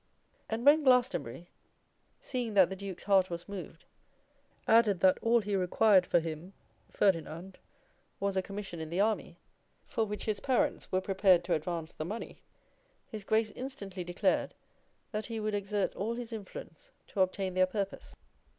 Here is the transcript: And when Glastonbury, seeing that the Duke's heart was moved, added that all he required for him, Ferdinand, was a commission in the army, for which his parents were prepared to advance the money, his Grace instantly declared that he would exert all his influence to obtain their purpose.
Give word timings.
And 0.49 0.65
when 0.65 0.83
Glastonbury, 0.83 1.51
seeing 2.19 2.55
that 2.55 2.71
the 2.71 2.75
Duke's 2.75 3.03
heart 3.03 3.29
was 3.29 3.47
moved, 3.47 3.85
added 4.67 4.99
that 5.01 5.19
all 5.21 5.41
he 5.41 5.55
required 5.55 6.07
for 6.07 6.19
him, 6.19 6.53
Ferdinand, 6.89 7.59
was 8.19 8.35
a 8.35 8.41
commission 8.41 8.79
in 8.81 8.89
the 8.89 8.99
army, 8.99 9.37
for 9.85 10.03
which 10.03 10.25
his 10.25 10.39
parents 10.39 10.91
were 10.91 11.01
prepared 11.01 11.43
to 11.43 11.53
advance 11.53 11.91
the 11.91 12.03
money, 12.03 12.41
his 13.05 13.23
Grace 13.23 13.51
instantly 13.51 14.03
declared 14.03 14.55
that 15.11 15.27
he 15.27 15.39
would 15.39 15.53
exert 15.53 15.95
all 15.95 16.15
his 16.15 16.33
influence 16.33 16.89
to 17.09 17.21
obtain 17.21 17.53
their 17.53 17.67
purpose. 17.67 18.15